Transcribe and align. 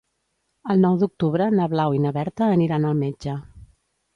El 0.75 0.81
nou 0.85 0.95
d'octubre 1.03 1.49
na 1.59 1.67
Blau 1.75 1.99
i 1.99 2.01
na 2.07 2.15
Berta 2.17 2.51
aniran 2.57 2.89
al 2.93 2.99
metge. 3.03 3.37